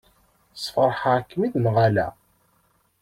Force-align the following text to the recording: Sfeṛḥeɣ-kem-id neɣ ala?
Sfeṛḥeɣ-kem-id 0.63 1.53
neɣ 1.59 1.75
ala? 1.85 2.07